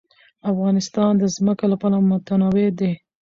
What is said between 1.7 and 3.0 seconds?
له پلوه متنوع دی.